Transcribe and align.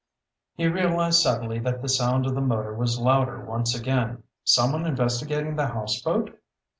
He 0.55 0.65
realized 0.65 1.21
suddenly 1.21 1.59
that 1.59 1.83
the 1.83 1.87
sound 1.87 2.25
of 2.25 2.33
the 2.33 2.41
motor 2.41 2.73
was 2.73 2.97
louder 2.97 3.45
once 3.45 3.75
again. 3.79 4.23
Someone 4.43 4.87
investigating 4.87 5.55
the 5.57 5.67
houseboat? 5.67 6.39